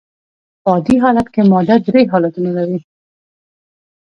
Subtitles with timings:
[0.61, 2.79] په عادي حالت کي ماده درې حالتونه لري.